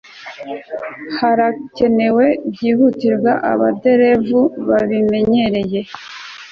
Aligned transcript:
harakenewe 1.19 2.25
byihutirwa 2.51 3.31
abaderevu 3.51 4.39
babimenyereye 4.67 5.79